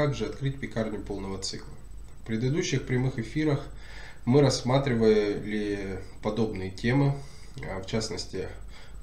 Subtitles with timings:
[0.00, 1.74] как же открыть пекарню полного цикла.
[2.22, 3.60] В предыдущих прямых эфирах
[4.24, 7.16] мы рассматривали подобные темы,
[7.62, 8.48] а, в частности,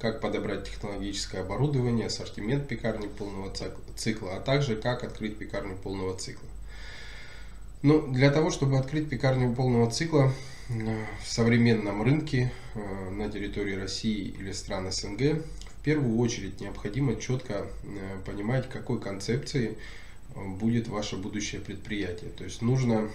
[0.02, 3.54] как подобрать технологическое оборудование, ассортимент пекарни полного
[3.96, 6.50] цикла, а также как открыть пекарню полного цикла.
[7.84, 10.34] Ну, для того, чтобы открыть пекарню полного цикла
[10.68, 17.54] в современном рынке э, на территории России или стран СНГ, в первую очередь необходимо четко
[17.54, 17.68] э,
[18.26, 19.76] понимать, какой концепции э,
[20.46, 22.30] будет ваше будущее предприятие.
[22.32, 23.10] То есть нужно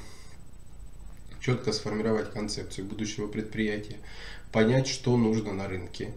[1.41, 3.99] четко сформировать концепцию будущего предприятия,
[4.53, 6.13] понять, что нужно на рынке,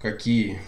[0.00, 0.60] какие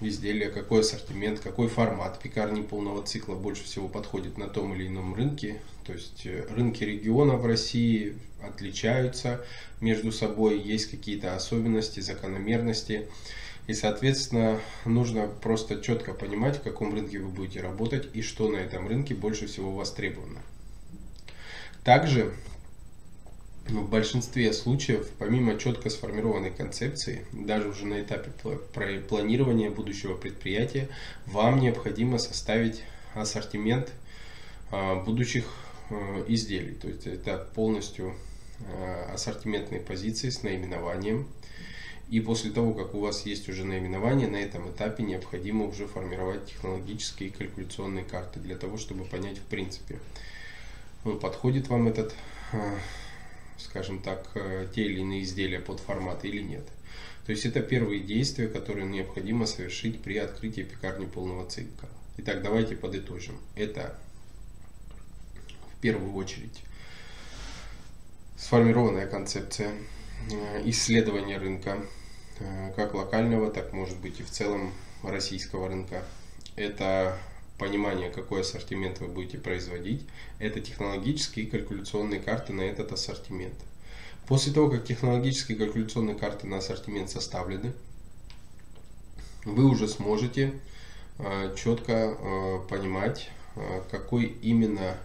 [0.00, 5.14] изделия, какой ассортимент, какой формат пекарни полного цикла больше всего подходит на том или ином
[5.14, 5.60] рынке.
[5.84, 9.44] То есть э, рынки региона в России отличаются
[9.80, 13.08] между собой, есть какие-то особенности, закономерности.
[13.68, 18.56] И, соответственно, нужно просто четко понимать, в каком рынке вы будете работать и что на
[18.56, 20.40] этом рынке больше всего востребовано.
[21.84, 22.32] Также
[23.68, 28.30] в большинстве случаев, помимо четко сформированной концепции, даже уже на этапе
[29.06, 30.88] планирования будущего предприятия,
[31.26, 32.82] вам необходимо составить
[33.14, 33.92] ассортимент
[34.70, 35.44] а, будущих
[35.90, 36.74] а, изделий.
[36.74, 38.14] То есть это полностью
[38.60, 41.28] а, ассортиментные позиции с наименованием.
[42.10, 46.46] И после того, как у вас есть уже наименование, на этом этапе необходимо уже формировать
[46.46, 49.98] технологические и калькуляционные карты для того, чтобы понять в принципе,
[51.04, 52.14] ну, подходит вам этот
[53.58, 56.64] скажем так, э, те или иные изделия под формат или нет.
[57.26, 61.88] То есть это первые действия, которые необходимо совершить при открытии пекарни полного цикла.
[62.16, 63.38] Итак, давайте подытожим.
[63.54, 63.98] Это
[65.76, 66.62] в первую очередь
[68.36, 69.72] сформированная концепция,
[70.30, 71.97] э, исследование рынка, э,
[72.76, 74.72] как локального, так может быть и в целом
[75.02, 76.02] российского рынка.
[76.56, 77.18] Это
[77.58, 80.06] понимание, какой ассортимент вы будете производить,
[80.38, 83.56] это технологические и калькуляционные карты на этот ассортимент.
[84.26, 87.72] После того, как технологические и калькуляционные карты на ассортимент составлены,
[89.44, 90.52] вы уже сможете
[91.18, 94.96] э, четко э, понимать, э, какой именно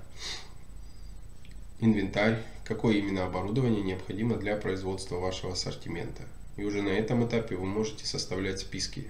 [1.80, 6.24] инвентарь, какое именно оборудование необходимо для производства вашего ассортимента.
[6.56, 9.09] И уже на этом этапе вы можете составлять списки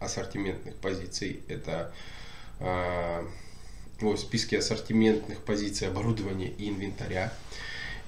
[0.00, 1.42] ассортиментных позиций.
[1.48, 1.92] Это
[2.60, 3.24] э,
[4.00, 7.32] в списке ассортиментных позиций оборудования и инвентаря.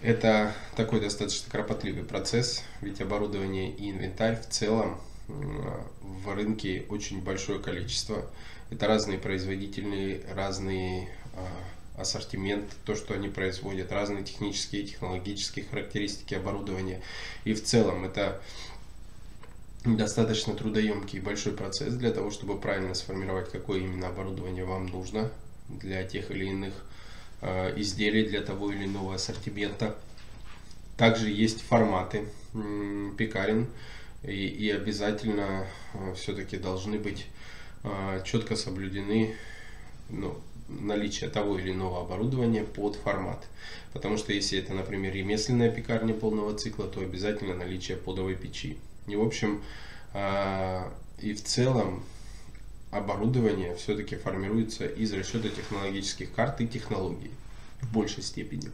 [0.01, 7.59] Это такой достаточно кропотливый процесс, ведь оборудование и инвентарь в целом в рынке очень большое
[7.59, 8.25] количество.
[8.71, 16.35] Это разные производительные, разные э, ассортимент, то, что они производят, разные технические и технологические характеристики
[16.35, 17.03] оборудования.
[17.45, 18.41] И в целом это
[19.97, 25.31] достаточно трудоемкий и большой процесс для того, чтобы правильно сформировать, какое именно оборудование вам нужно
[25.69, 26.75] для тех или иных
[27.41, 29.95] э, изделий, для того или иного ассортимента.
[30.97, 32.25] Также есть форматы
[33.17, 33.67] пекарен,
[34.23, 37.27] и, и обязательно э, все-таки должны быть
[37.85, 39.37] э, четко соблюдены
[40.11, 40.37] ну,
[40.69, 43.47] наличие того или иного оборудования под формат.
[43.93, 48.79] Потому что если это, например, ремесленная пекарня полного цикла, то обязательно наличие подовой печи.
[49.09, 49.63] И в общем,
[50.15, 52.05] а, и в целом
[52.91, 57.31] оборудование все-таки формируется из расчета технологических карт и технологий
[57.81, 58.71] в большей степени.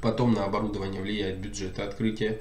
[0.00, 2.40] Потом на оборудование влияет бюджет открытия,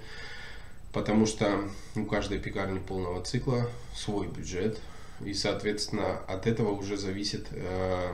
[0.94, 4.80] потому что у каждой пекарни полного цикла свой бюджет,
[5.26, 8.12] и, соответственно, от этого уже зависит, э,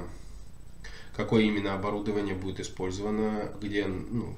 [1.15, 4.35] какое именно оборудование будет использовано, где, ну,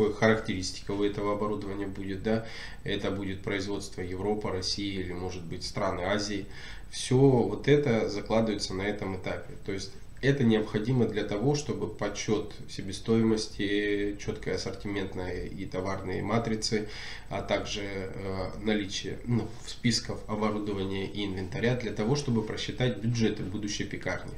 [0.00, 2.46] какой характеристика у этого оборудования будет, да,
[2.84, 6.46] это будет производство Европа, России или может быть страны Азии.
[6.90, 9.54] Все вот это закладывается на этом этапе.
[9.66, 9.92] То есть
[10.22, 16.88] это необходимо для того, чтобы подсчет себестоимости, четкая ассортиментная и товарные матрицы,
[17.28, 23.84] а также э, наличие ну, списков оборудования и инвентаря для того, чтобы просчитать бюджеты будущей
[23.84, 24.34] пекарни.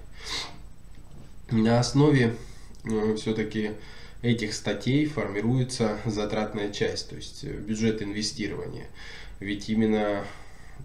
[1.51, 2.37] На основе
[2.85, 3.73] э, все-таки
[4.23, 8.87] этих статей формируется затратная часть, то есть э, бюджет инвестирования.
[9.41, 10.25] Ведь именно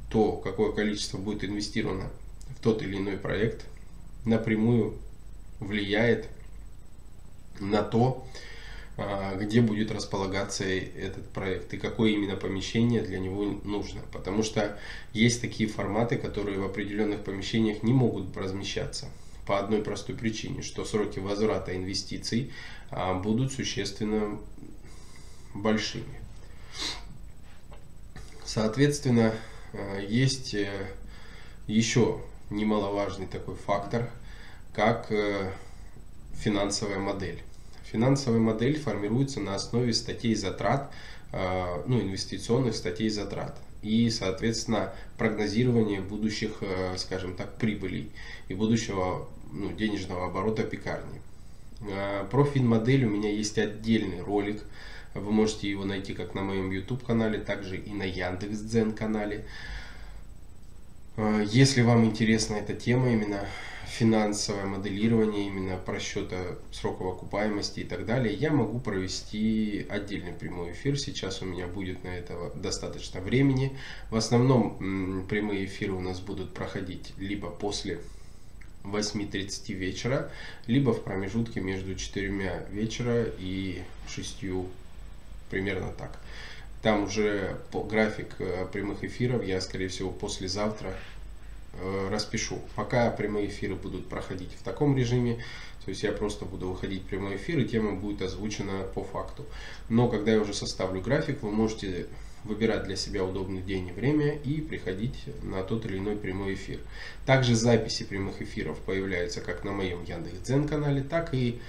[0.10, 2.10] то, какое количество будет инвестировано
[2.50, 3.66] в тот или иной проект
[4.25, 4.98] напрямую
[5.60, 6.28] влияет
[7.60, 8.28] на то,
[8.98, 14.01] а, где будет располагаться этот проект и какое именно помещение для него нужно.
[14.12, 14.80] Потому что
[15.13, 19.07] есть такие форматы, которые в определенных помещениях не могут размещаться
[19.47, 22.51] по одной простой причине, что сроки возврата инвестиций
[22.91, 24.39] а, будут существенно
[25.53, 26.19] большими.
[28.45, 29.33] Соответственно,
[29.73, 30.69] а, есть э,
[31.65, 34.09] еще немаловажный такой фактор,
[34.73, 35.49] как э,
[36.33, 37.41] финансовая модель.
[37.83, 40.91] Финансовая модель формируется на основе статей затрат,
[41.31, 46.61] э, ну, инвестиционных статей затрат и, соответственно, прогнозирование будущих,
[46.97, 48.11] скажем так, прибылей
[48.49, 51.21] и будущего ну, денежного оборота пекарни.
[52.31, 54.63] Про финмодель у меня есть отдельный ролик,
[55.19, 59.45] вы можете его найти как на моем YouTube канале, также и на Яндекс.Дзен канале.
[61.15, 63.45] А, если вам интересна эта тема, именно
[63.88, 70.99] финансовое моделирование, именно просчета сроков окупаемости и так далее, я могу провести отдельный прямой эфир.
[70.99, 73.75] Сейчас у меня будет на это достаточно времени.
[74.11, 77.99] В основном прямые эфиры у нас будут проходить либо после
[78.94, 80.31] 8.30 вечера,
[80.66, 84.44] либо в промежутке между 4 вечера и 6
[85.50, 86.19] примерно так.
[86.81, 90.94] Там уже по график э, прямых эфиров я, скорее всего, послезавтра
[91.74, 92.62] э, распишу.
[92.75, 95.44] Пока прямые эфиры будут проходить в таком режиме,
[95.83, 99.45] то есть я просто буду выходить в прямой эфир, и тема будет озвучена по факту.
[99.90, 102.07] Но когда я уже составлю график, вы можете
[102.47, 106.79] выбирать для себя удобный день и время и приходить на тот или иной прямой эфир.
[107.25, 111.59] Также записи прямых эфиров появляются как на моем Яндекс.Дзен канале, так и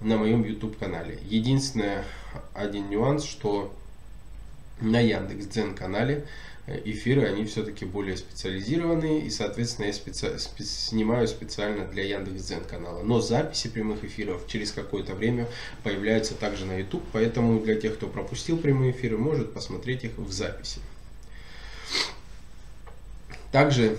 [0.00, 1.18] на моем YouTube канале.
[1.28, 2.04] Единственное,
[2.52, 3.72] один нюанс, что
[4.80, 6.26] на Яндекс.Дзен канале
[6.66, 10.38] эфиры, они все-таки более специализированные, и, соответственно, я специ...
[10.38, 10.64] спе...
[10.64, 13.02] снимаю специально для Яндекс.Дзен канала.
[13.02, 15.46] Но записи прямых эфиров через какое-то время
[15.82, 20.32] появляются также на YouTube, поэтому для тех, кто пропустил прямые эфиры, может посмотреть их в
[20.32, 20.80] записи.
[23.52, 23.98] Также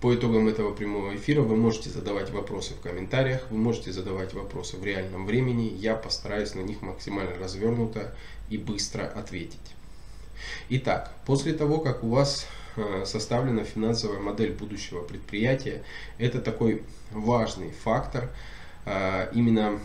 [0.00, 4.76] по итогам этого прямого эфира вы можете задавать вопросы в комментариях, вы можете задавать вопросы
[4.76, 5.72] в реальном времени.
[5.78, 8.14] Я постараюсь на них максимально развернуто
[8.48, 9.75] и быстро ответить.
[10.68, 12.46] Итак, после того, как у вас
[12.76, 15.82] э, составлена финансовая модель будущего предприятия,
[16.18, 18.30] это такой важный фактор
[18.84, 19.78] э, именно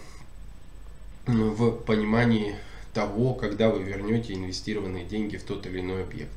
[1.26, 2.56] в понимании
[2.94, 6.32] того, когда вы вернете инвестированные деньги в тот или иной объект.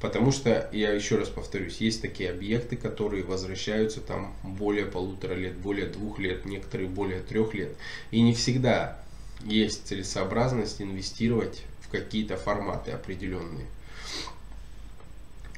[0.00, 5.56] Потому что, я еще раз повторюсь, есть такие объекты, которые возвращаются там более полутора лет,
[5.56, 7.74] более двух лет, некоторые более трех лет.
[8.10, 8.98] И не всегда
[9.42, 11.62] есть целесообразность инвестировать
[12.00, 13.66] какие-то форматы определенные.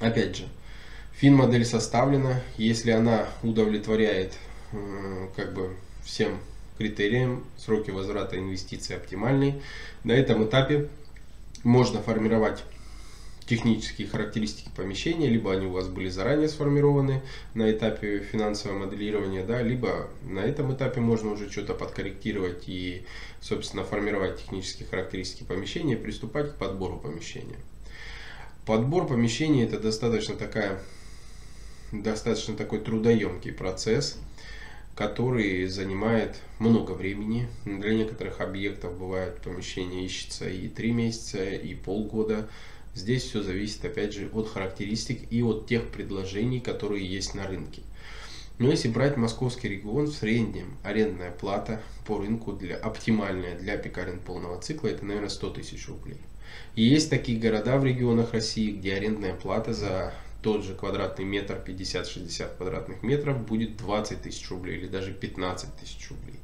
[0.00, 0.48] Опять же,
[1.12, 4.34] фин-модель составлена, если она удовлетворяет
[5.36, 5.74] как бы
[6.04, 6.38] всем
[6.76, 9.60] критериям, сроки возврата инвестиций оптимальные,
[10.04, 10.88] на этом этапе
[11.64, 12.62] можно формировать
[13.48, 17.22] технические характеристики помещения, либо они у вас были заранее сформированы
[17.54, 23.06] на этапе финансового моделирования, да, либо на этом этапе можно уже что-то подкорректировать и,
[23.40, 27.58] собственно, формировать технические характеристики помещения и приступать к подбору помещения.
[28.66, 30.78] Подбор помещения это достаточно такая,
[31.90, 34.18] достаточно такой трудоемкий процесс,
[34.94, 37.48] который занимает много времени.
[37.64, 42.50] Для некоторых объектов бывает помещение ищется и 3 месяца, и полгода.
[42.98, 47.82] Здесь все зависит, опять же, от характеристик и от тех предложений, которые есть на рынке.
[48.58, 54.18] Но если брать московский регион, в среднем арендная плата по рынку для, оптимальная для пекарен
[54.18, 56.18] полного цикла, это, наверное, 100 тысяч рублей.
[56.74, 60.12] И есть такие города в регионах России, где арендная плата за
[60.42, 66.10] тот же квадратный метр, 50-60 квадратных метров, будет 20 тысяч рублей или даже 15 тысяч
[66.10, 66.40] рублей.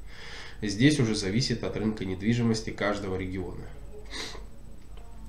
[0.62, 3.66] Здесь уже зависит от рынка недвижимости каждого региона.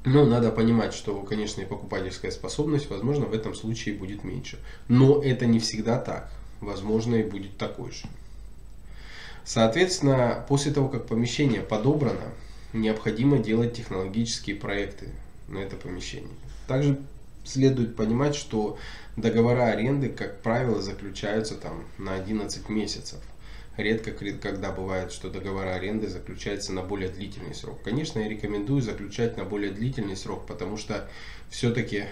[0.05, 4.59] Но надо понимать, что, конечно, и покупательская способность, возможно, в этом случае будет меньше.
[4.87, 6.31] Но это не всегда так.
[6.61, 8.05] Возможно, и будет такой же.
[9.43, 12.33] Соответственно, после того, как помещение подобрано,
[12.71, 15.09] необходимо делать технологические проекты
[15.47, 16.33] на это помещение.
[16.67, 16.99] Также
[17.43, 18.77] следует понимать, что
[19.17, 23.19] договора аренды, как правило, заключаются там на 11 месяцев.
[23.77, 27.81] Редко, когда бывает, что договор аренды заключается на более длительный срок.
[27.83, 31.09] Конечно, я рекомендую заключать на более длительный срок, потому что
[31.49, 32.05] все-таки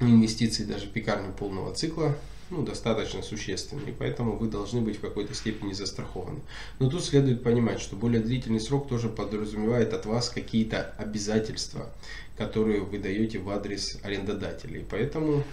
[0.00, 2.16] инвестиции даже в полного цикла
[2.52, 6.40] ну, достаточно существенные, поэтому вы должны быть в какой-то степени застрахованы.
[6.78, 11.90] Но тут следует понимать, что более длительный срок тоже подразумевает от вас какие-то обязательства,
[12.36, 14.84] которые вы даете в адрес арендодателей.
[14.88, 15.44] Поэтому,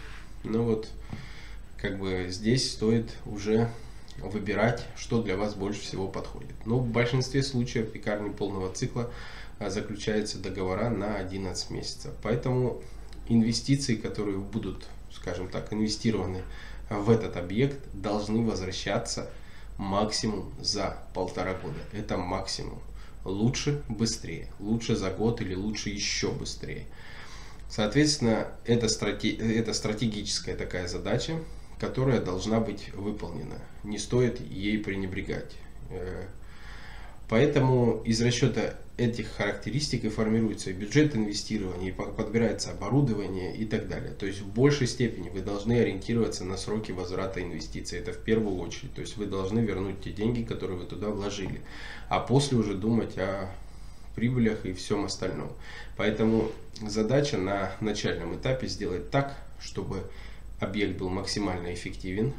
[0.44, 0.90] ну вот,
[1.78, 3.70] как бы здесь стоит уже
[4.24, 6.56] выбирать, что для вас больше всего подходит.
[6.66, 9.10] Но в большинстве случаев пекарни полного цикла
[9.60, 12.12] а, заключаются договора на 11 месяцев.
[12.22, 12.82] Поэтому
[13.28, 16.44] инвестиции, которые будут, скажем так, инвестированы
[16.90, 19.30] в этот объект, должны возвращаться
[19.78, 21.80] максимум за полтора года.
[21.94, 22.80] Это максимум.
[23.26, 24.48] Лучше быстрее.
[24.60, 26.86] Лучше за год или лучше еще быстрее.
[27.70, 29.30] Соответственно, это, страте...
[29.32, 31.40] это стратегическая такая задача,
[31.80, 33.60] которая должна быть выполнена.
[33.84, 35.56] Не стоит ей пренебрегать.
[35.90, 36.26] Э,
[37.28, 44.12] поэтому из расчета этих характеристик и формируется бюджет инвестирования, и подбирается оборудование и так далее.
[44.12, 48.00] То есть в большей степени вы должны ориентироваться на сроки возврата инвестиций.
[48.00, 48.94] Это в первую очередь.
[48.94, 51.62] То есть вы должны вернуть те деньги, которые вы туда вложили.
[52.10, 53.50] А после уже думать о
[54.16, 55.54] прибылях и всем остальном.
[55.96, 56.52] Поэтому
[56.86, 60.04] задача на начальном этапе сделать так, чтобы
[60.60, 62.34] объект был максимально эффективен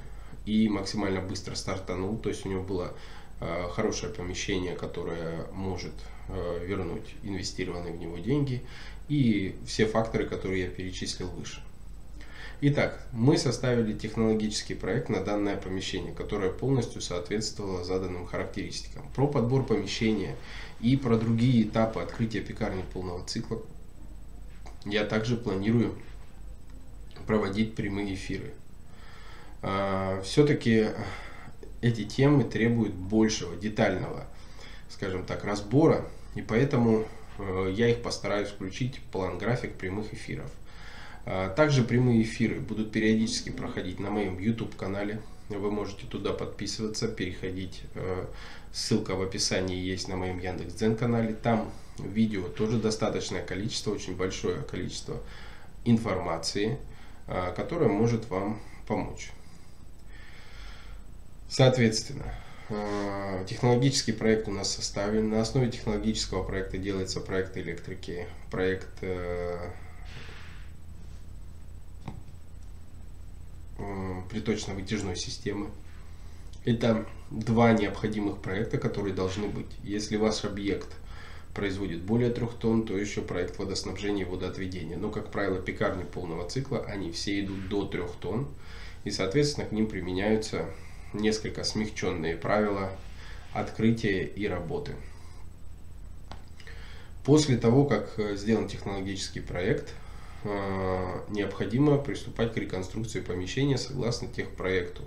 [0.47, 2.93] и максимально быстро стартанул, то есть у него было
[3.41, 5.93] э, хорошее помещение, которое может
[6.29, 8.63] э, вернуть инвестированные в него деньги
[9.09, 11.63] и все факторы, которые я перечислил выше.
[12.63, 19.03] Итак, мы составили технологический проект на данное помещение, которое полностью соответствовало заданным характеристикам.
[19.15, 20.37] Про подбор помещения
[20.79, 23.63] и про другие этапы открытия пекарни полного цикла
[24.85, 25.95] я также планирую
[27.31, 28.51] проводить прямые эфиры.
[29.63, 30.89] А, Все-таки
[31.81, 34.25] эти темы требуют большего, детального,
[34.89, 37.07] скажем так, разбора, и поэтому
[37.39, 40.51] э, я их постараюсь включить в план-график прямых эфиров.
[41.25, 45.21] А, также прямые эфиры будут периодически проходить на моем YouTube-канале.
[45.51, 47.83] Вы можете туда подписываться, переходить.
[47.95, 48.27] Э,
[48.73, 51.35] ссылка в описании есть на моем Яндекс.Дзен канале.
[51.35, 55.19] Там видео тоже достаточное количество, очень большое количество
[55.85, 56.77] информации–
[57.55, 59.31] которая может вам помочь.
[61.49, 62.33] Соответственно,
[62.69, 65.31] а, технологический проект у нас составлен.
[65.31, 69.59] На основе технологического проекта делается проект электрики, проект э,
[74.31, 75.71] приточно-вытяжной системы.
[76.65, 79.71] Это два необходимых проекта, которые должны быть.
[79.83, 80.95] Если ваш объект
[81.55, 84.97] производит более 3 тонн, то еще проект водоснабжения и водоотведения.
[84.97, 88.49] Но, как правило, пекарни полного цикла, они все идут до 3 тонн.
[89.05, 90.67] И, соответственно, к ним применяются
[91.13, 92.91] несколько смягченные правила
[93.53, 94.95] открытия и работы.
[97.25, 99.93] После того, как э, сделан технологический проект,
[100.45, 105.03] э, необходимо приступать к реконструкции помещения согласно техпроекту.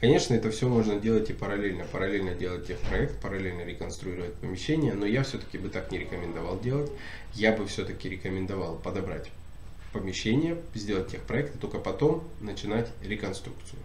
[0.00, 1.84] Конечно, это все можно делать и параллельно.
[1.84, 6.90] Параллельно делать техпроект, параллельно реконструировать помещение, но я все-таки бы так не рекомендовал делать.
[7.34, 9.30] Я бы все-таки рекомендовал подобрать
[9.92, 13.78] помещение, сделать техпроект, и только потом начинать реконструкцию.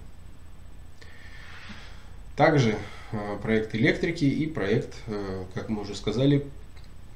[2.38, 2.78] Также
[3.12, 6.46] э, проект электрики и проект, э, как мы уже сказали,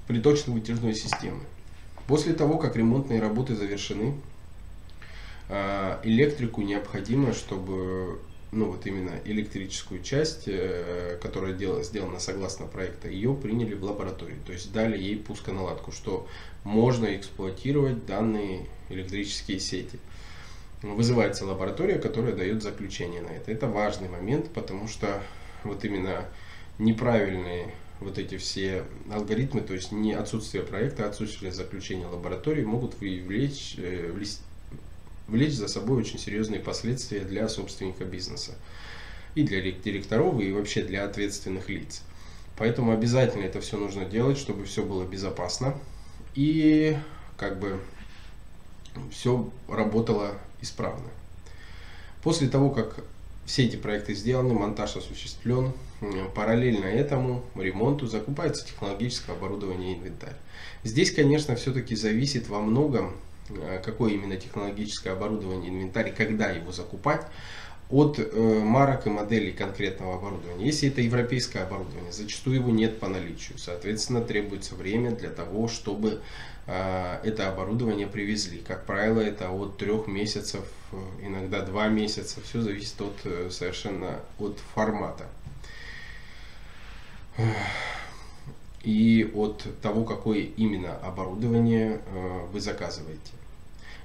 [0.07, 1.41] приточно-вытяжной системы.
[2.07, 4.15] После того, как ремонтные работы завершены,
[5.47, 8.19] э, электрику необходимо, чтобы
[8.51, 14.37] ну вот именно электрическую часть, э, которая делала, сделана согласно проекта, ее приняли в лаборатории,
[14.45, 16.27] то есть дали ей пусконаладку, что
[16.63, 19.99] можно эксплуатировать данные электрические сети.
[20.81, 23.51] Вызывается лаборатория, которая дает заключение на это.
[23.51, 25.21] Это важный момент, потому что
[25.63, 26.25] вот именно
[26.79, 32.93] неправильные вот эти все алгоритмы, то есть не отсутствие проекта, а отсутствие заключения лаборатории могут
[32.95, 34.11] вовлечь, э,
[35.29, 38.55] влечь за собой очень серьезные последствия для собственника бизнеса.
[39.35, 42.01] И для директоров, и вообще для ответственных лиц.
[42.57, 45.75] Поэтому обязательно это все нужно делать, чтобы все было безопасно.
[46.35, 46.97] И
[47.37, 47.79] как бы
[49.11, 51.07] все работало исправно.
[52.21, 53.03] После того, как
[53.45, 55.71] все эти проекты сделаны, монтаж осуществлен,
[56.35, 60.35] параллельно этому ремонту закупается технологическое оборудование и инвентарь.
[60.83, 63.15] Здесь, конечно, все-таки зависит во многом
[63.83, 67.25] какое именно технологическое оборудование, инвентарь, когда его закупать,
[67.89, 70.65] от э, марок и моделей конкретного оборудования.
[70.65, 73.57] Если это европейское оборудование, зачастую его нет по наличию.
[73.57, 76.21] Соответственно, требуется время для того, чтобы
[76.67, 78.59] э, это оборудование привезли.
[78.59, 80.61] Как правило, это от трех месяцев,
[81.21, 82.41] иногда два месяца.
[82.41, 85.25] Все зависит от э, совершенно от формата
[88.83, 93.38] и от того, какое именно оборудование э, вы заказываете.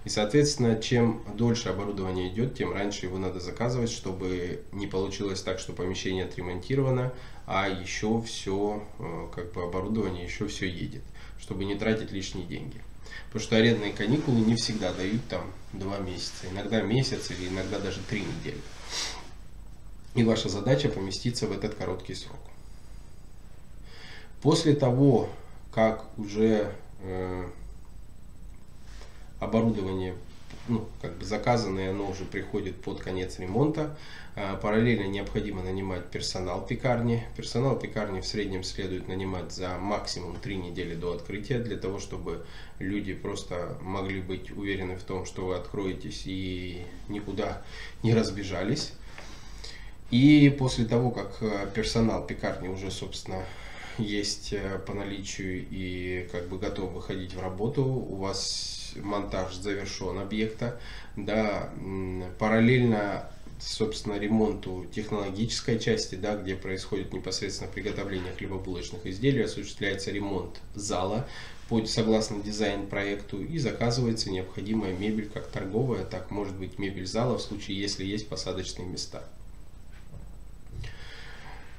[0.04, 5.58] И, соответственно, чем дольше оборудование идет, тем раньше его надо заказывать, чтобы не получилось так,
[5.58, 7.12] что помещение отремонтировано,
[7.46, 11.02] а еще все, э, как бы оборудование, еще все едет,
[11.40, 12.80] чтобы не тратить лишние деньги.
[13.26, 18.00] Потому что арендные каникулы не всегда дают там два месяца, иногда месяц или иногда даже
[18.08, 18.60] три недели.
[20.14, 22.38] И ваша задача поместиться в этот короткий срок.
[24.42, 25.30] После того,
[25.72, 27.48] как уже э,
[29.44, 30.14] оборудование
[30.68, 33.96] ну, как бы заказанное, оно уже приходит под конец ремонта.
[34.36, 37.24] А, параллельно необходимо нанимать персонал пекарни.
[37.36, 42.44] Персонал пекарни в среднем следует нанимать за максимум 3 недели до открытия, для того, чтобы
[42.78, 47.62] люди просто могли быть уверены в том, что вы откроетесь и никуда
[48.02, 48.92] не разбежались.
[50.10, 53.44] И после того, как э, персонал пекарни уже, собственно,
[53.98, 60.18] есть э, по наличию и как бы готов выходить в работу, у вас монтаж завершен
[60.18, 60.78] объекта,
[61.16, 61.70] да,
[62.38, 63.28] параллельно
[63.60, 71.26] собственно, ремонту технологической части, да, где происходит непосредственно приготовление хлебобулочных изделий, осуществляется ремонт зала
[71.68, 77.42] под, согласно дизайн-проекту и заказывается необходимая мебель, как торговая, так может быть мебель зала в
[77.42, 79.24] случае, если есть посадочные места.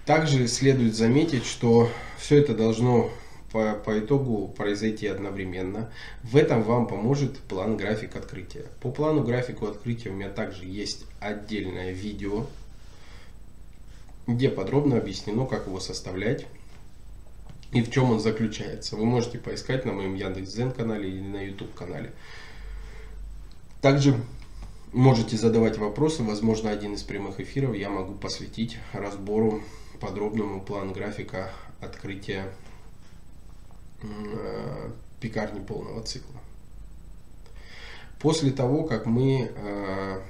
[0.06, 3.12] Также следует заметить, что все это должно
[3.56, 5.90] по, по итогу произойти одновременно.
[6.24, 8.66] В этом вам поможет план график открытия.
[8.82, 12.48] По плану графику открытия у меня также есть отдельное видео,
[14.28, 16.48] где подробно объяснено, как его составлять
[17.72, 18.98] и в чем он заключается.
[18.98, 22.12] Вы можете поискать на моем Яндекс.Зен канале или на YouTube канале.
[23.82, 24.20] Также
[24.92, 26.24] можете задавать вопросы.
[26.24, 29.64] Возможно, один из прямых эфиров я могу посвятить разбору
[30.02, 32.52] подробному план графика открытия
[35.20, 36.40] пекарни полного цикла.
[38.20, 40.22] После того, как мы э,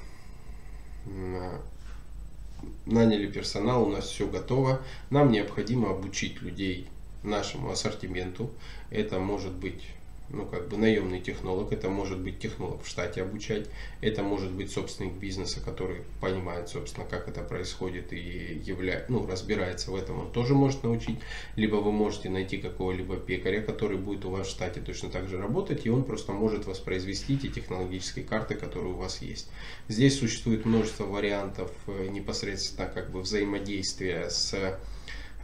[2.85, 6.89] наняли персонал, у нас все готово, нам необходимо обучить людей
[7.23, 8.51] нашему ассортименту.
[8.89, 9.83] Это может быть
[10.29, 13.67] ну, как бы наемный технолог, это может быть технолог в штате обучать,
[14.01, 19.91] это может быть собственник бизнеса, который понимает, собственно, как это происходит и являет, ну, разбирается
[19.91, 21.19] в этом, он тоже может научить,
[21.55, 25.37] либо вы можете найти какого-либо пекаря, который будет у вас в штате точно так же
[25.37, 29.49] работать, и он просто может воспроизвести те технологические карты, которые у вас есть.
[29.87, 34.79] Здесь существует множество вариантов э, непосредственно как бы взаимодействия с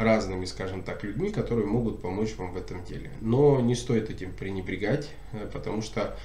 [0.04, 3.12] разными, скажем так, людьми, которые могут помочь вам в этом деле.
[3.22, 6.18] Но не стоит этим пренебрегать, э, потому что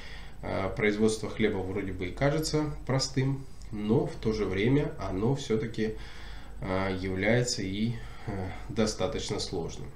[0.42, 5.94] э, производство хлеба вроде бы и кажется простым, но в то же время оно все-таки
[6.60, 7.94] э, является и
[8.68, 9.88] достаточно сложным.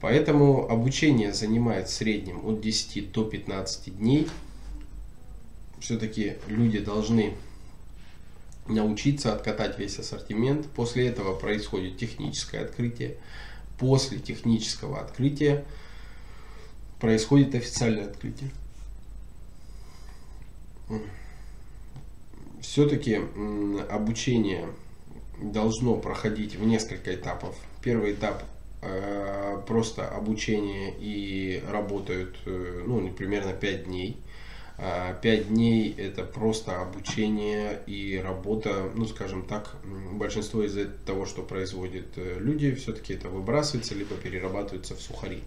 [0.00, 4.28] Поэтому обучение занимает в среднем от 10 до 15 дней.
[5.80, 7.34] Все-таки люди должны
[8.72, 10.66] научиться откатать весь ассортимент.
[10.70, 13.16] После этого происходит техническое открытие.
[13.78, 15.64] После технического открытия
[17.00, 18.50] происходит официальное открытие.
[22.60, 23.20] Все-таки
[23.90, 24.68] обучение
[25.40, 27.56] должно проходить в несколько этапов.
[27.82, 28.44] Первый этап
[28.82, 34.16] э, просто обучение и работают э, ну, примерно 5 дней.
[34.84, 41.42] А, пять дней это просто обучение и работа, ну скажем так, большинство из того, что
[41.42, 45.44] производят э, люди, все-таки это выбрасывается, либо перерабатывается в сухари.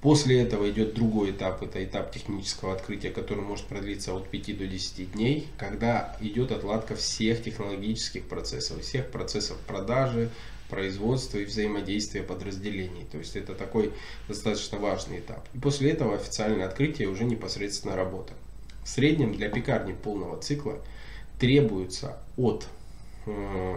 [0.00, 4.68] После этого идет другой этап, это этап технического открытия, который может продлиться от 5 до
[4.68, 10.30] 10 дней, когда идет отладка всех технологических процессов, всех процессов продажи,
[10.70, 13.06] производства и взаимодействия подразделений.
[13.10, 13.92] То есть это такой
[14.28, 15.48] достаточно важный этап.
[15.52, 18.34] И после этого официальное открытие уже непосредственно работа.
[18.82, 20.78] В среднем для пекарни полного цикла
[21.38, 22.66] требуется от
[23.26, 23.76] э,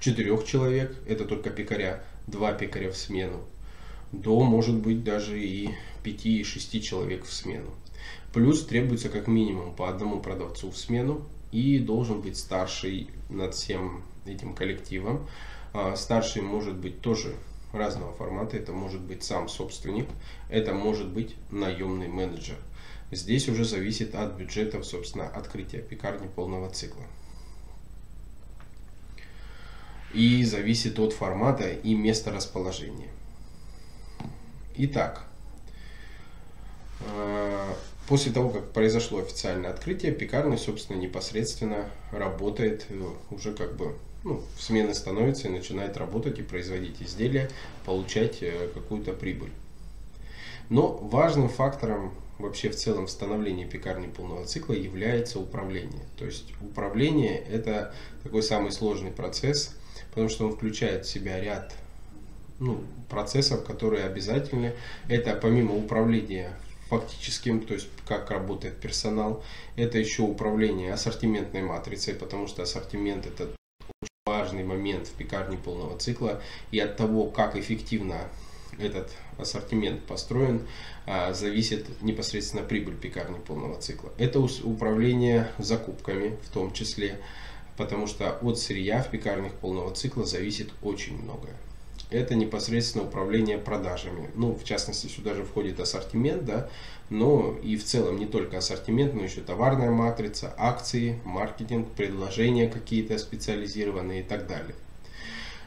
[0.00, 3.40] Четырех человек, это только пекаря, два пекаря в смену,
[4.12, 5.70] до, может быть, даже и
[6.02, 7.70] пяти и шести человек в смену.
[8.32, 11.22] Плюс требуется как минимум по одному продавцу в смену
[11.52, 15.26] и должен быть старший над всем этим коллективом.
[15.74, 17.34] А старший может быть тоже
[17.72, 18.56] разного формата.
[18.56, 20.06] Это может быть сам собственник,
[20.48, 22.56] это может быть наемный менеджер.
[23.10, 27.04] Здесь уже зависит от бюджетов, собственно, открытия пекарни полного цикла.
[30.12, 33.08] И зависит от формата и места расположения.
[34.76, 35.24] Итак,
[37.00, 37.74] э,
[38.08, 44.42] после того, как произошло официальное открытие, пекарня, собственно, непосредственно работает, э, уже как бы ну,
[44.56, 47.50] в смены становится и начинает работать и производить изделия,
[47.86, 49.52] получать э, какую-то прибыль.
[50.68, 56.04] Но важным фактором вообще в целом в становлении пекарни полного цикла является управление.
[56.16, 59.76] То есть управление это такой самый сложный процесс,
[60.10, 61.74] потому что он включает в себя ряд
[62.58, 64.74] ну, процессов, которые обязательны.
[65.08, 66.52] Это помимо управления
[66.88, 69.44] фактическим, то есть как работает персонал,
[69.76, 75.98] это еще управление ассортиментной матрицей, потому что ассортимент это очень важный момент в пекарне полного
[75.98, 78.28] цикла, и от того, как эффективно
[78.78, 80.66] этот ассортимент построен,
[81.06, 84.12] а, зависит непосредственно прибыль пекарни полного цикла.
[84.18, 87.20] Это управление закупками в том числе,
[87.76, 91.54] потому что от сырья в пекарнях полного цикла зависит очень многое.
[92.10, 94.30] Это непосредственно управление продажами.
[94.34, 96.70] Ну, в частности, сюда же входит ассортимент, да,
[97.10, 103.18] но и в целом не только ассортимент, но еще товарная матрица, акции, маркетинг, предложения какие-то
[103.18, 104.74] специализированные и так далее.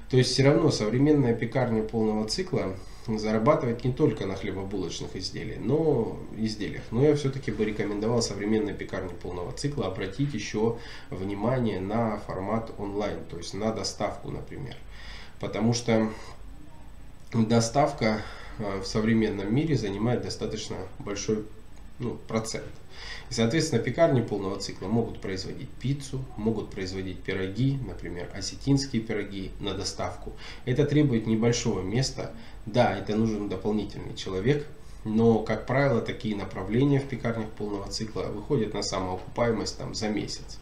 [0.09, 2.75] То есть все равно современная пекарня полного цикла
[3.07, 6.83] зарабатывать не только на хлебобулочных изделиях, но изделиях.
[6.91, 10.77] Но я все-таки бы рекомендовал современной пекарне полного цикла обратить еще
[11.09, 14.75] внимание на формат онлайн, то есть на доставку, например.
[15.39, 16.09] Потому что
[17.33, 18.21] доставка
[18.59, 21.45] э, в современном мире занимает достаточно большой
[21.99, 22.65] ну, процент.
[23.31, 29.73] И, соответственно, пекарни полного цикла могут производить пиццу, могут производить пироги, например, осетинские пироги на
[29.73, 30.33] доставку.
[30.65, 32.33] Это требует небольшого места.
[32.65, 34.67] Да, это нужен дополнительный человек,
[35.05, 40.59] но, как правило, такие направления в пекарнях полного цикла выходят на самоокупаемость там, за месяц.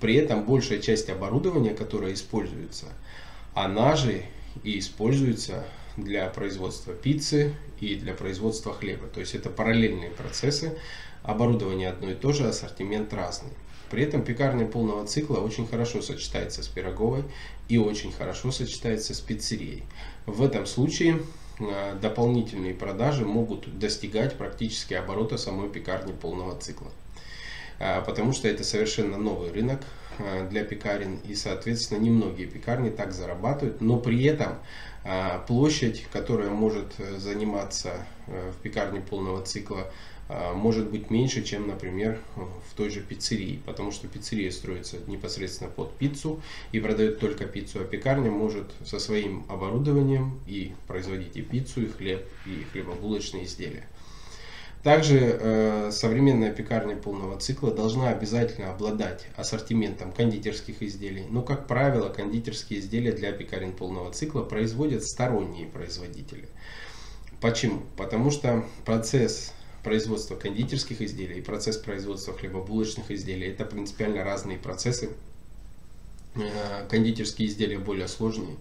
[0.00, 2.86] При этом большая часть оборудования, которое используется,
[3.54, 4.24] она же
[4.64, 5.64] и используется
[5.98, 9.06] для производства пиццы и для производства хлеба.
[9.08, 10.78] То есть это параллельные процессы,
[11.28, 13.50] Оборудование одно и то же, ассортимент разный.
[13.90, 17.24] При этом пекарня полного цикла очень хорошо сочетается с пироговой
[17.68, 19.82] и очень хорошо сочетается с пиццерией.
[20.24, 21.20] В этом случае
[21.58, 26.90] э, дополнительные продажи могут достигать практически оборота самой пекарни полного цикла.
[27.78, 29.82] Э, потому что это совершенно новый рынок
[30.50, 34.58] для пекарен и, соответственно, немногие пекарни так зарабатывают, но при этом
[35.46, 39.90] площадь, которая может заниматься в пекарне полного цикла
[40.54, 45.96] может быть меньше, чем, например, в той же пиццерии, потому что пиццерия строится непосредственно под
[45.96, 51.84] пиццу и продает только пиццу, а пекарня может со своим оборудованием и производить и пиццу,
[51.84, 53.86] и хлеб, и хлебобулочные изделия.
[54.82, 61.26] Также э, современная пекарня полного цикла должна обязательно обладать ассортиментом кондитерских изделий.
[61.28, 66.48] Но, как правило, кондитерские изделия для пекарен полного цикла производят сторонние производители.
[67.40, 67.82] Почему?
[67.96, 73.48] Потому что процесс производство кондитерских изделий и процесс производства хлебобулочных изделий.
[73.48, 75.10] Это принципиально разные процессы.
[76.36, 78.56] Э, кондитерские изделия более сложные,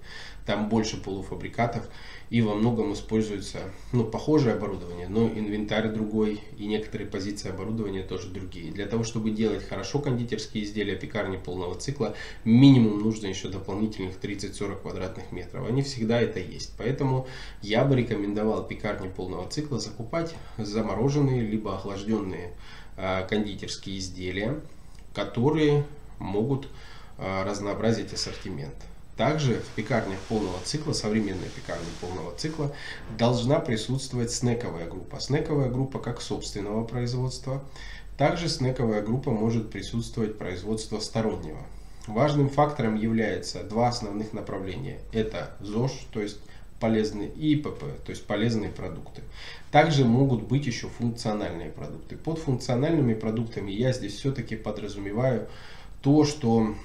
[0.46, 1.88] там больше полуфабрикатов
[2.30, 3.60] и во многом используется
[3.94, 8.72] ну, похожее оборудование, но инвентарь другой и некоторые позиции оборудования тоже другие.
[8.72, 14.82] Для того, чтобы делать хорошо кондитерские изделия пекарни полного цикла, минимум нужно еще дополнительных 30-40
[14.82, 15.68] квадратных метров.
[15.68, 16.74] Они всегда это есть.
[16.78, 17.28] Поэтому
[17.62, 22.54] я бы рекомендовал пекарни полного цикла закупать замороженные либо охлажденные
[22.98, 24.60] э, кондитерские изделия,
[25.13, 25.86] которые
[26.20, 26.68] могут
[27.18, 28.76] э, разнообразить ассортимент.
[29.18, 32.72] Также в пекарнях полного цикла, современной пекарне полного цикла,
[33.18, 35.20] должна присутствовать снековая группа.
[35.20, 37.64] Снековая группа как собственного производства.
[38.16, 41.62] Также снековая группа может присутствовать производство стороннего.
[42.06, 45.00] Важным фактором является два основных направления.
[45.12, 46.38] Это ЗОЖ, то есть
[46.80, 49.24] полезные, ИПП, то есть полезные продукты.
[49.72, 52.18] Также могут быть еще функциональные продукты.
[52.18, 55.48] Под функциональными продуктами я здесь все-таки подразумеваю
[56.02, 56.76] то, что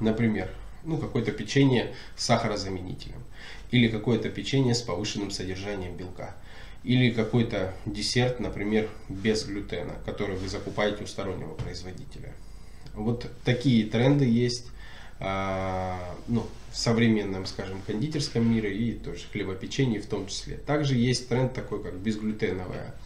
[0.00, 0.50] например,
[0.84, 3.22] ну, какое-то печенье с сахарозаменителем,
[3.70, 6.36] или какое-то печенье с повышенным содержанием белка,
[6.84, 12.32] или какой-то десерт, например, без глютена, который вы закупаете у стороннего производителя.
[12.94, 14.66] Вот такие тренды есть
[15.18, 20.56] а, ну, в современном, скажем, кондитерском мире и тоже хлебопеченье в том числе.
[20.58, 22.94] Также есть тренд такой, как безглютеновая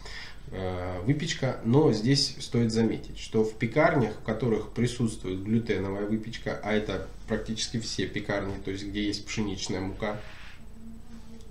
[1.05, 7.07] выпечка, но здесь стоит заметить, что в пекарнях, в которых присутствует глютеновая выпечка, а это
[7.27, 10.17] практически все пекарни, то есть где есть пшеничная мука,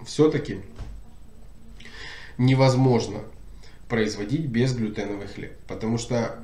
[0.04, 0.60] все-таки
[2.36, 3.20] невозможно
[3.88, 6.40] производить безглютеновый хлеб, потому что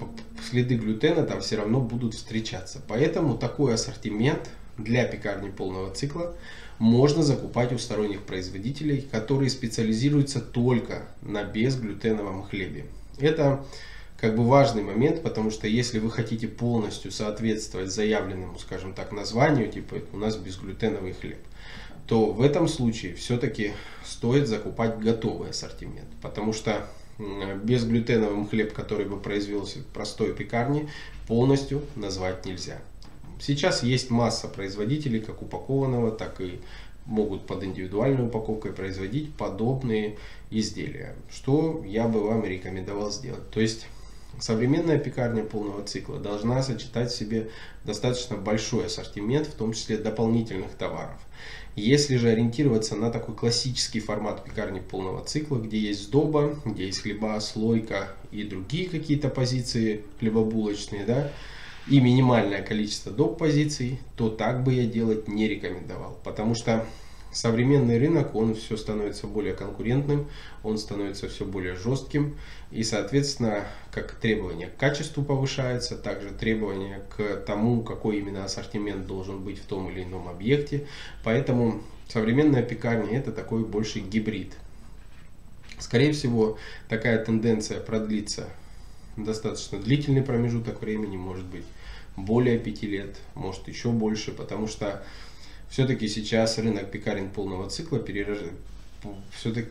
[0.50, 2.82] следы глютена там все равно будут встречаться.
[2.88, 6.36] Поэтому такой ассортимент для пекарни полного цикла
[6.78, 12.86] можно закупать у сторонних производителей, которые специализируются только на безглютеновом хлебе.
[13.18, 13.64] Это
[14.18, 19.70] как бы важный момент, потому что если вы хотите полностью соответствовать заявленному, скажем так, названию,
[19.70, 21.38] типа у нас безглютеновый хлеб,
[22.06, 23.72] то в этом случае все-таки
[24.04, 26.86] стоит закупать готовый ассортимент, потому что
[27.18, 30.88] безглютеновым хлеб, который бы произвелся в простой пекарне,
[31.26, 32.78] полностью назвать нельзя.
[33.38, 36.60] Сейчас есть масса производителей, как упакованного, так и
[37.06, 40.16] могут под индивидуальной упаковкой производить подобные
[40.50, 43.48] изделия, что я бы вам рекомендовал сделать.
[43.50, 43.86] То есть
[44.40, 47.50] современная пекарня полного цикла должна сочетать в себе
[47.84, 51.20] достаточно большой ассортимент, в том числе дополнительных товаров.
[51.76, 57.02] Если же ориентироваться на такой классический формат пекарни полного цикла, где есть сдоба, где есть
[57.02, 61.30] хлеба, слойка и другие какие-то позиции хлебобулочные, да,
[61.88, 63.38] и минимальное количество доп.
[63.38, 66.18] позиций, то так бы я делать не рекомендовал.
[66.24, 66.84] Потому что
[67.32, 70.26] современный рынок, он все становится более конкурентным,
[70.64, 72.36] он становится все более жестким.
[72.72, 79.42] И, соответственно, как требования к качеству повышаются, также требования к тому, какой именно ассортимент должен
[79.42, 80.86] быть в том или ином объекте.
[81.22, 84.54] Поэтому современная пекарня это такой больше гибрид.
[85.78, 88.48] Скорее всего, такая тенденция продлится
[89.16, 91.64] достаточно длительный промежуток времени, может быть
[92.16, 95.02] более 5 лет, может еще больше, потому что
[95.68, 98.38] все-таки сейчас рынок пекарен полного цикла перераж...
[99.30, 99.70] все-таки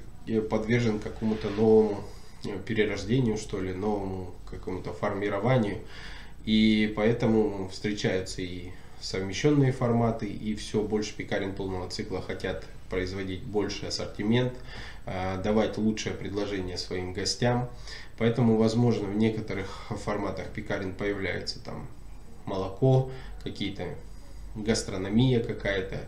[0.50, 2.04] подвержен какому-то новому
[2.44, 5.80] э, перерождению, что ли, новому какому-то формированию.
[6.46, 13.88] И поэтому встречаются и совмещенные форматы, и все больше пекарен полного цикла хотят производить больше
[13.88, 14.54] ассортимент,
[15.06, 17.70] э, давать лучшее предложение своим гостям.
[18.18, 21.88] Поэтому, возможно, в некоторых форматах пекарен появляется там
[22.46, 23.12] молоко,
[23.44, 23.86] какие-то
[24.56, 26.00] гастрономия какая-то,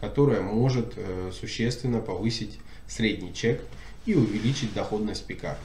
[0.00, 3.62] которая может э, существенно повысить средний чек
[4.06, 5.60] и увеличить доходность пекарни.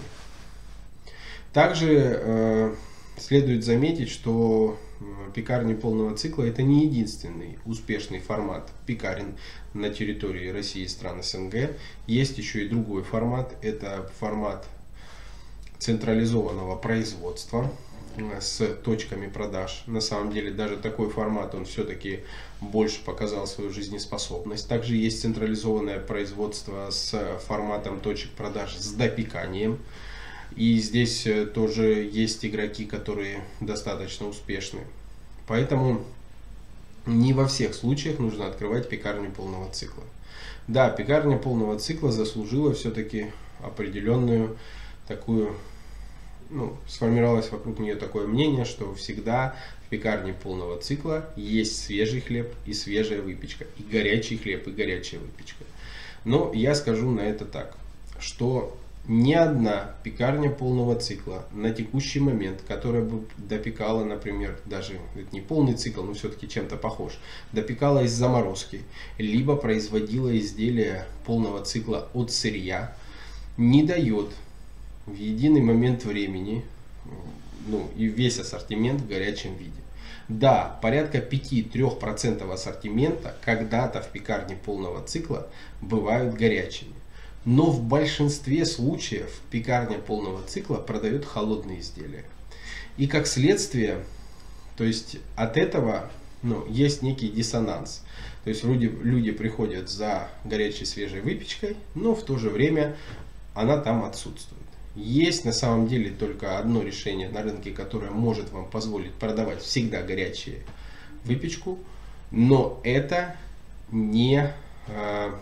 [1.54, 2.76] Также э,
[3.18, 5.04] следует заметить, что э,
[5.34, 9.38] пекарни полного цикла это не единственный успешный формат пекарен
[9.74, 11.72] на территории России и стран СНГ.
[12.06, 14.68] Есть еще и другой формат, это формат
[15.80, 17.72] централизованного производства,
[18.40, 19.84] с точками продаж.
[19.88, 22.22] На самом деле даже такой формат, он все-таки
[22.62, 24.68] больше показал свою жизнеспособность.
[24.68, 29.80] Также есть централизованное производство с форматом точек продаж с допеканием.
[30.56, 34.80] И здесь э, тоже есть игроки, которые достаточно успешны.
[35.46, 36.04] Поэтому
[37.06, 40.04] не во всех случаях нужно открывать пекарню полного цикла.
[40.68, 43.28] Да, пекарня полного цикла заслужила все-таки
[43.64, 44.58] определенную
[45.08, 45.56] такую
[46.50, 49.56] ну, сформировалось вокруг нее такое мнение, что всегда
[49.86, 55.20] в пекарне полного цикла есть свежий хлеб и свежая выпечка, и горячий хлеб и горячая
[55.20, 55.64] выпечка.
[56.26, 57.78] Но я скажу на это так,
[58.20, 65.28] что ни одна пекарня полного цикла на текущий момент, которая бы допекала, например, даже это
[65.32, 67.14] не полный цикл, но все-таки чем-то похож,
[67.54, 68.82] допекала из заморозки,
[69.18, 72.94] либо производила изделия полного цикла от сырья,
[73.56, 74.32] не дает
[75.08, 76.64] в единый момент времени
[77.66, 79.72] ну, и весь ассортимент в горячем виде.
[80.28, 85.48] Да, порядка 5-3% ассортимента когда-то в пекарне полного цикла
[85.82, 86.94] бывают горячими.
[87.46, 92.26] Но в большинстве случаев пекарня полного цикла продает холодные изделия.
[92.98, 94.04] И как следствие,
[94.76, 96.12] то есть от этого
[96.44, 98.04] ну, есть некий диссонанс.
[98.44, 102.98] То есть люди, люди приходят за горячей свежей выпечкой, но в то же время
[103.54, 104.57] она там отсутствует.
[104.98, 110.02] Есть на самом деле только одно решение на рынке, которое может вам позволить продавать всегда
[110.02, 110.58] горячую
[111.24, 111.78] выпечку,
[112.32, 113.36] но это
[113.92, 114.52] не э,
[114.88, 115.40] а,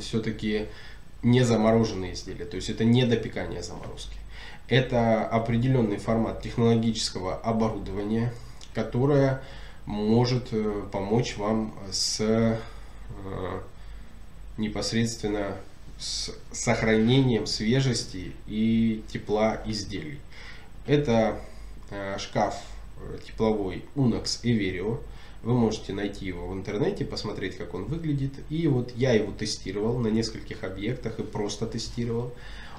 [0.00, 0.68] все-таки
[1.22, 4.16] не замороженные изделия, то есть это не допекание заморозки.
[4.68, 8.32] Это определенный формат технологического оборудования,
[8.72, 9.42] которое
[9.84, 12.58] может э, помочь вам с э,
[14.56, 15.56] непосредственно
[15.98, 20.20] с сохранением свежести и тепла изделий.
[20.86, 21.40] Это
[21.90, 22.54] э, шкаф
[23.00, 25.00] э, тепловой Unox Everio.
[25.42, 28.32] Вы можете найти его в интернете, посмотреть, как он выглядит.
[28.48, 32.32] И вот я его тестировал на нескольких объектах и просто тестировал.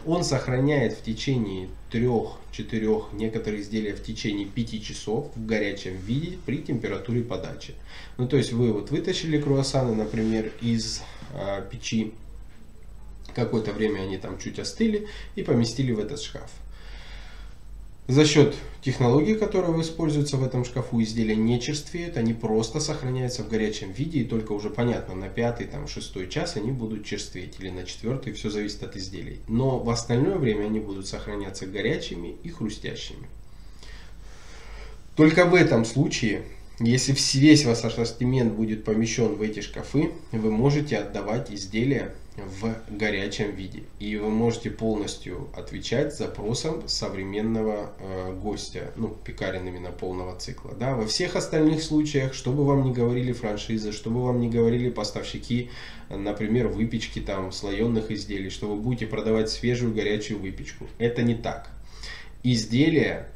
[0.05, 6.59] Он сохраняет в течение 3-4, некоторые изделия в течение 5 часов в горячем виде при
[6.59, 7.75] температуре подачи.
[8.17, 11.01] Ну то есть вы вот вытащили круассаны, например, из
[11.33, 12.13] э, печи,
[13.35, 16.49] Какое-то время они там чуть остыли и поместили в этот шкаф.
[18.07, 23.49] За счет технологий, которые используются в этом шкафу, изделия не черствеют, они просто сохраняются в
[23.49, 27.69] горячем виде, и только уже понятно, на пятый, там, шестой час они будут черстветь, или
[27.69, 29.41] на четвертый, все зависит от изделий.
[29.47, 33.27] Но в остальное время они будут сохраняться горячими и хрустящими.
[35.15, 36.45] Только в этом случае
[36.79, 43.55] если весь ваш ассортимент будет помещен в эти шкафы, вы можете отдавать изделия в горячем
[43.55, 43.83] виде.
[43.99, 50.73] И вы можете полностью отвечать запросам современного э, гостя, ну, пекарен именно полного цикла.
[50.79, 50.95] Да?
[50.95, 54.89] Во всех остальных случаях, что бы вам ни говорили франшизы, что бы вам ни говорили
[54.89, 55.69] поставщики,
[56.09, 60.87] например, выпечки там, слоеных изделий, что вы будете продавать свежую горячую выпечку.
[60.97, 61.69] Это не так.
[62.43, 63.27] Изделия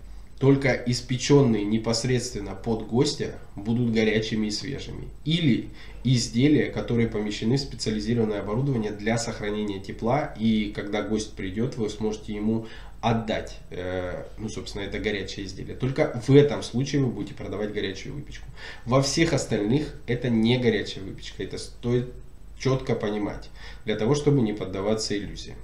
[0.43, 5.07] только испеченные непосредственно под гостя будут горячими и свежими.
[5.23, 5.69] Или
[6.03, 12.33] изделия, которые помещены в специализированное оборудование для сохранения тепла, и когда гость придет, вы сможете
[12.33, 12.67] ему
[13.01, 15.75] отдать, э, ну, собственно, это горячее изделие.
[15.75, 18.47] Только в этом случае вы будете продавать горячую выпечку.
[18.85, 22.13] Во всех остальных это не горячая выпечка, это стоит
[22.57, 23.49] четко понимать,
[23.83, 25.57] для того, чтобы не поддаваться иллюзиям.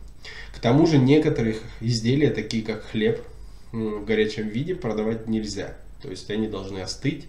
[0.54, 3.24] К тому же некоторых изделия, такие как хлеб,
[3.72, 5.78] в горячем виде продавать нельзя.
[6.02, 7.28] То есть они должны остыть,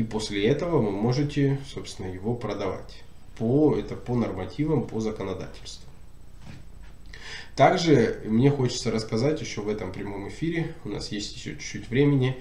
[0.00, 3.02] и после этого вы можете, собственно, его продавать.
[3.36, 5.86] По, это по нормативам, по законодательству.
[7.54, 12.38] Также мне хочется рассказать еще в этом прямом эфире, у нас есть еще чуть-чуть времени,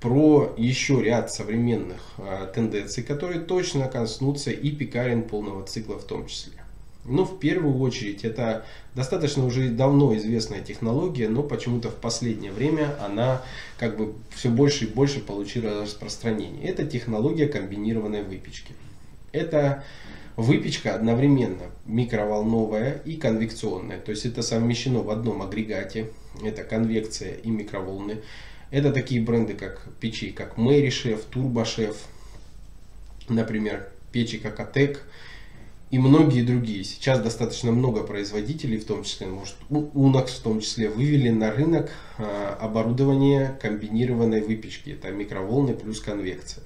[0.00, 6.26] про еще ряд современных а, тенденций, которые точно коснутся и пекарен полного цикла в том
[6.26, 6.61] числе.
[7.04, 12.94] Ну, в первую очередь, это достаточно уже давно известная технология, но почему-то в последнее время
[13.04, 13.42] она
[13.76, 16.64] как бы все больше и больше получила распространение.
[16.68, 18.74] Это технология комбинированной выпечки.
[19.32, 19.82] Это
[20.36, 23.98] выпечка одновременно микроволновая и конвекционная.
[23.98, 26.10] То есть это совмещено в одном агрегате.
[26.42, 28.18] Это конвекция и микроволны.
[28.70, 32.06] Это такие бренды, как печи, как Мэри Шеф, Турбо Шеф,
[33.28, 35.04] например, печи как Атек
[35.92, 36.84] и многие другие.
[36.84, 41.90] Сейчас достаточно много производителей, в том числе, может, Unox в том числе, вывели на рынок
[42.16, 44.90] а, оборудование комбинированной выпечки.
[44.90, 46.64] Это микроволны плюс конвекция.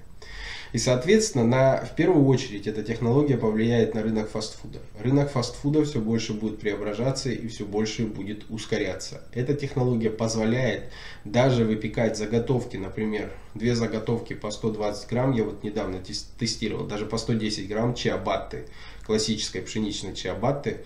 [0.73, 4.81] И, соответственно, на, в первую очередь эта технология повлияет на рынок фастфуда.
[5.01, 9.23] Рынок фастфуда все больше будет преображаться и все больше будет ускоряться.
[9.33, 10.91] Эта технология позволяет
[11.25, 16.01] даже выпекать заготовки, например, две заготовки по 120 грамм, я вот недавно
[16.39, 18.67] тестировал, даже по 110 грамм чиабатты
[19.05, 20.79] классической пшеничной чиабатты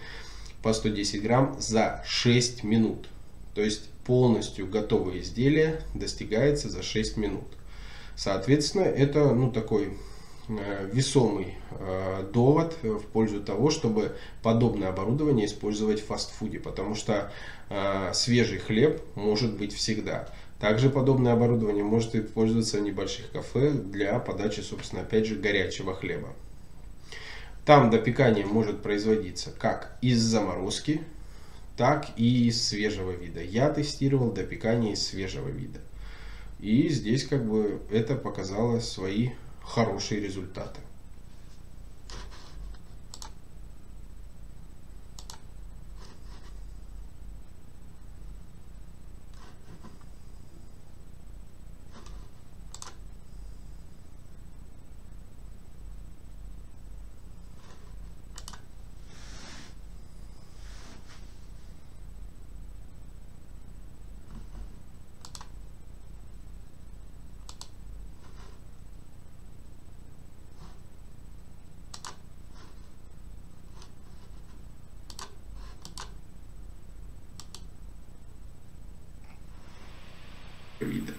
[0.63, 3.09] по 110 грамм за 6 минут.
[3.55, 7.45] То есть полностью готовое изделие достигается за 6 минут.
[8.23, 9.95] Соответственно, это ну, такой
[10.47, 17.33] э, весомый э, довод в пользу того, чтобы подобное оборудование использовать в фастфуде, потому что
[17.71, 20.29] э, свежий хлеб может быть всегда.
[20.59, 26.29] Также подобное оборудование может использоваться в небольших кафе для подачи, собственно, опять же, горячего хлеба.
[27.65, 31.01] Там допекание может производиться как из заморозки,
[31.79, 33.43] так и из свежего вида.
[33.43, 35.81] Я тестировал допекание из свежего вида.
[36.61, 39.31] И здесь как бы это показало свои
[39.63, 40.81] хорошие результаты.
[80.85, 81.13] Вида.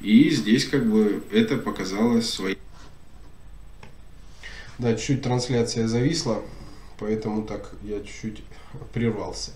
[0.00, 2.56] И здесь как бы это показало свои...
[4.78, 6.42] Да, чуть-чуть трансляция зависла,
[6.98, 8.42] поэтому так я чуть-чуть
[8.92, 9.50] прервался.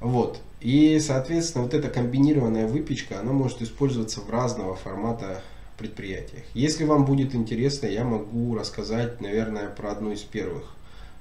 [0.00, 0.40] Вот.
[0.60, 5.42] И, соответственно, вот эта комбинированная выпечка, она может использоваться в разного формата
[5.78, 6.44] предприятиях.
[6.54, 10.64] Если вам будет интересно, я могу рассказать, наверное, про одну из первых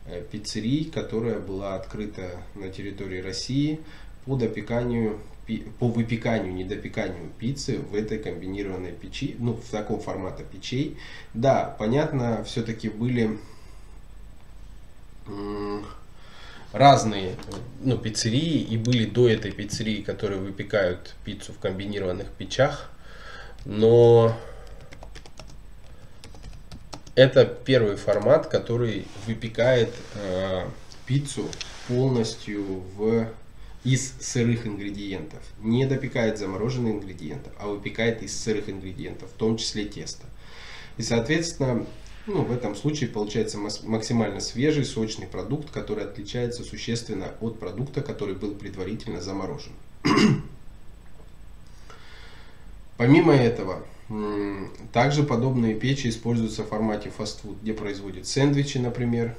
[0.08, 3.80] э, пиццерий, которая была открыта на территории России
[4.26, 5.20] по допеканию
[5.80, 10.98] по выпеканию, недопеканию пиццы в этой комбинированной печи, ну, в таком формате печей.
[11.34, 13.38] Да, понятно, все-таки были
[16.72, 17.36] разные
[17.82, 22.92] ну, пиццерии, и были до этой пиццерии, которые выпекают пиццу в комбинированных печах,
[23.66, 24.36] но
[27.16, 30.68] это первый формат, который выпекает э,
[31.06, 31.48] пиццу
[31.88, 33.28] полностью в
[33.86, 35.42] из сырых ингредиентов.
[35.62, 40.26] Не допекает замороженные ингредиенты, а выпекает из сырых ингредиентов, в том числе тесто.
[40.98, 41.86] И, соответственно,
[42.26, 48.34] ну, в этом случае получается максимально свежий, сочный продукт, который отличается существенно от продукта, который
[48.34, 49.74] был предварительно заморожен.
[52.98, 53.86] Помимо этого,
[54.94, 59.36] также подобные печи используются в формате фастфуд, где производят сэндвичи, например,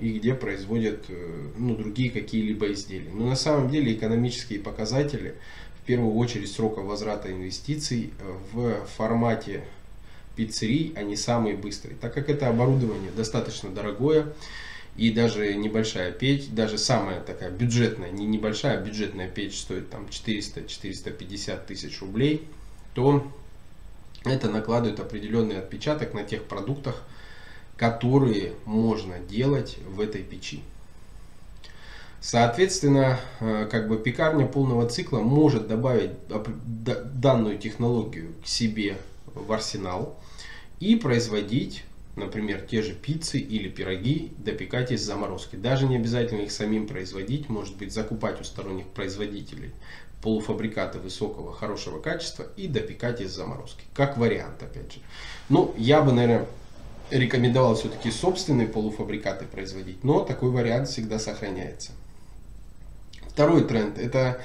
[0.00, 3.10] и где производят э, ну, другие какие-либо изделия.
[3.12, 5.34] Но на самом деле экономические показатели,
[5.82, 9.64] в первую очередь срока возврата инвестиций э, в формате
[10.34, 11.96] пиццерий, они самые быстрые.
[12.00, 14.32] Так как это оборудование достаточно дорогое,
[14.96, 20.06] и даже небольшая печь, даже самая такая бюджетная, не небольшая, а бюджетная печь стоит там
[20.06, 22.46] 400-450 тысяч рублей,
[22.94, 23.26] то
[24.24, 27.02] это накладывает определенный отпечаток на тех продуктах,
[27.76, 30.62] которые можно делать в этой печи.
[32.20, 36.12] Соответственно, э, как бы пекарня полного цикла может добавить
[37.20, 38.96] данную технологию к себе
[39.34, 40.18] в арсенал
[40.80, 41.84] и производить,
[42.16, 45.56] например, те же пиццы или пироги, допекать из заморозки.
[45.56, 49.72] Даже не обязательно их самим производить, может быть закупать у сторонних производителей
[50.22, 53.84] полуфабрикаты высокого, хорошего качества и допекать из заморозки.
[53.92, 55.00] Как вариант, опять же.
[55.50, 56.46] Ну, я бы, наверное,
[57.10, 61.92] рекомендовал все-таки собственные полуфабрикаты производить, но такой вариант всегда сохраняется.
[63.28, 64.40] Второй тренд, это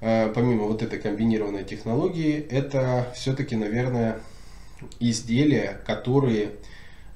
[0.00, 4.20] э, помимо вот этой комбинированной технологии, это все-таки, наверное,
[5.00, 6.52] изделия, которые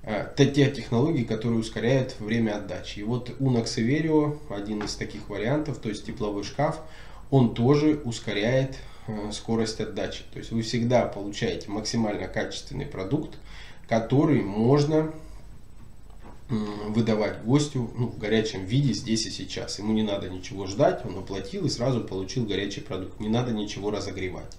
[0.03, 3.01] э, те технологии, которые ускоряют время отдачи.
[3.01, 6.81] И вот Unox Everio, один из таких вариантов, то есть тепловой шкаф,
[7.31, 10.23] он тоже ускоряет э, скорость отдачи.
[10.33, 13.37] То есть вы всегда получаете максимально качественный продукт,
[13.89, 15.13] который можно
[16.49, 19.79] выдавать гостю ну, в горячем виде здесь и сейчас.
[19.79, 23.19] Ему не надо ничего ждать, он оплатил и сразу получил горячий продукт.
[23.21, 24.57] Не надо ничего разогревать.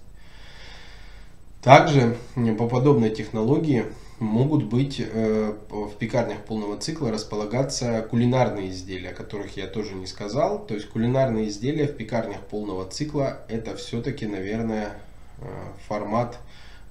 [1.62, 2.16] Также
[2.58, 3.86] по подобной технологии
[4.20, 10.06] могут быть э, в пекарнях полного цикла располагаться кулинарные изделия, о которых я тоже не
[10.06, 10.64] сказал.
[10.66, 15.00] То есть кулинарные изделия в пекарнях полного цикла это все-таки, наверное,
[15.38, 15.46] э,
[15.86, 16.38] формат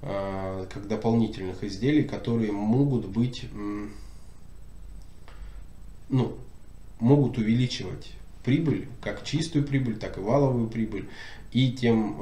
[0.00, 3.46] как дополнительных изделий, которые могут быть,
[6.08, 6.36] ну,
[7.00, 8.12] могут увеличивать
[8.44, 11.08] прибыль, как чистую прибыль, так и валовую прибыль,
[11.52, 12.16] и тем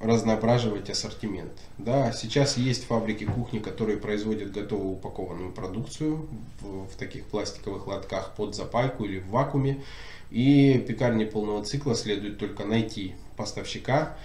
[0.00, 1.52] разноображивать ассортимент.
[1.76, 6.28] Да, сейчас есть фабрики кухни, которые производят готовую упакованную продукцию
[6.60, 9.82] в, в таких пластиковых лотках под запайку или в вакууме.
[10.30, 14.16] И пекарни полного цикла следует только найти поставщика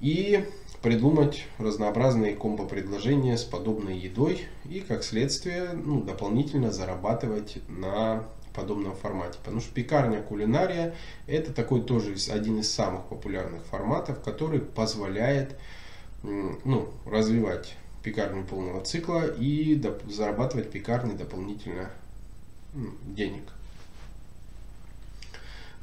[0.00, 0.46] и
[0.82, 9.38] придумать разнообразные комбо-предложения с подобной едой и, как следствие, ну, дополнительно зарабатывать на подобном формате.
[9.38, 10.94] Потому что пекарня кулинария
[11.26, 15.56] это такой тоже один из самых популярных форматов, который позволяет
[16.22, 19.80] ну, развивать пекарню полного цикла и
[20.10, 21.90] зарабатывать пекарни дополнительно
[23.06, 23.44] денег.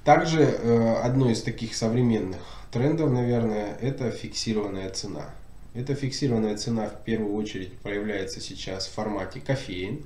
[0.04, 5.30] Также э, одно из таких современных трендов, наверное, это фиксированная цена.
[5.74, 10.04] Эта фиксированная цена в первую очередь проявляется сейчас в формате кофеин.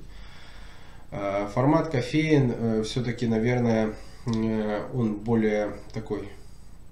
[1.10, 3.94] Э, формат кофеин э, все-таки, наверное,
[4.26, 6.28] э, он более такой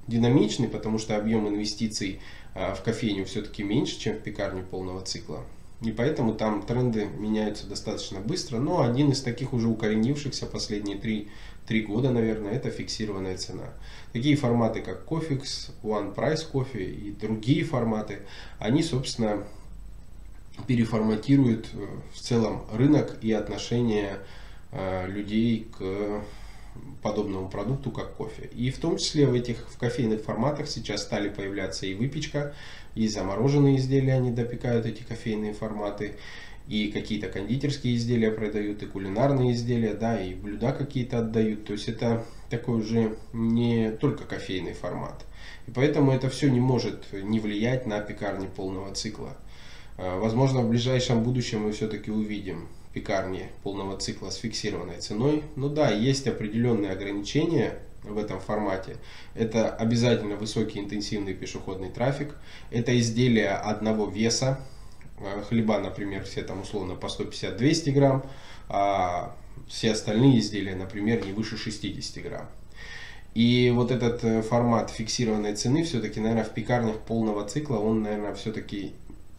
[0.07, 2.21] динамичный, потому что объем инвестиций
[2.55, 5.45] в кофейню все-таки меньше, чем в пекарню полного цикла.
[5.81, 8.59] И поэтому там тренды меняются достаточно быстро.
[8.59, 11.29] Но один из таких уже укоренившихся последние три,
[11.73, 13.73] три года, наверное, это фиксированная цена.
[14.13, 18.19] Такие форматы, как Cofix, One Price Coffee и другие форматы,
[18.59, 19.43] они, собственно,
[20.67, 24.19] переформатирует э, в целом рынок и отношение
[24.71, 26.21] э, людей к
[27.01, 28.51] подобному продукту, как кофе.
[28.55, 32.55] И в том числе в этих в кофейных форматах сейчас стали появляться и выпечка,
[32.95, 36.17] и замороженные изделия, они допекают эти кофейные форматы,
[36.69, 41.65] и какие-то кондитерские изделия продают, и кулинарные изделия, да, и блюда какие-то отдают.
[41.65, 45.25] То есть это такой уже не только кофейный формат.
[45.67, 49.37] И поэтому это все не может не влиять на пекарни полного цикла.
[49.99, 55.43] Э, возможно, в ближайшем будущем мы все-таки увидим пекарни полного цикла с фиксированной ценой.
[55.57, 58.97] Ну да, есть определенные ограничения в этом формате.
[59.35, 62.35] Это обязательно высокий интенсивный пешеходный трафик.
[62.71, 64.61] Это изделия одного веса.
[65.25, 68.23] Э, хлеба, например, все там условно по 150-200 грамм,
[68.69, 69.35] а
[69.69, 72.49] все остальные изделия, например, не выше 60 грамм.
[73.35, 78.35] И вот этот э, формат фиксированной цены все-таки, наверное, в пекарнях полного цикла, он, наверное,
[78.35, 78.93] все-таки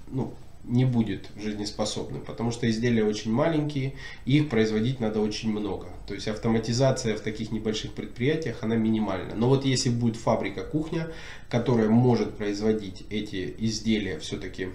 [0.08, 3.94] ну, не будет жизнеспособным, потому что изделия очень маленькие,
[4.26, 5.88] и их производить надо очень много.
[6.08, 9.36] То есть автоматизация в таких небольших предприятиях, она минимальна.
[9.36, 11.12] Но вот если будет фабрика-кухня,
[11.50, 14.70] которая может производить эти изделия все-таки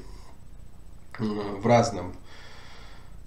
[1.19, 2.15] в разном,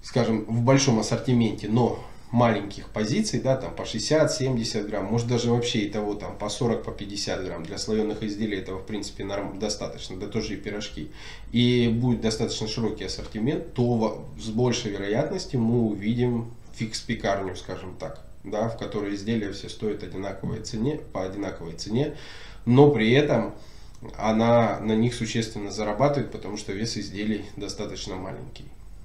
[0.02, 5.80] скажем, в большом ассортименте, но маленьких позиций, да, там по 60-70 грамм, может даже вообще
[5.80, 7.62] и того там по 40, по 50 грамм.
[7.62, 11.10] Для слоеных изделий этого в принципе норм, достаточно, да тоже и пирожки.
[11.52, 18.70] И будет достаточно широкий ассортимент, то с большей вероятностью мы увидим фикс-пекарню, скажем так, да,
[18.70, 22.16] в которой изделия все стоят одинаковой цене, по одинаковой цене,
[22.64, 23.54] но при этом
[24.16, 28.66] она на них существенно зарабатывает, потому что вес изделий достаточно маленький.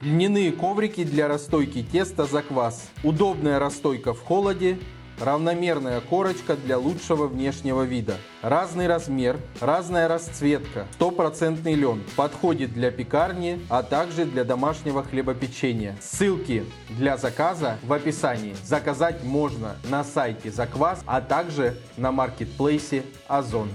[0.00, 2.90] Льняные коврики для расстойки теста за квас.
[3.04, 4.78] Удобная расстойка в холоде.
[5.20, 8.16] Равномерная корочка для лучшего внешнего вида.
[8.40, 10.86] Разный размер, разная расцветка.
[10.94, 12.02] Стопроцентный лен.
[12.16, 15.96] Подходит для пекарни, а также для домашнего хлебопечения.
[16.00, 18.56] Ссылки для заказа в описании.
[18.64, 23.68] Заказать можно на сайте Заквас, а также на маркетплейсе Озон.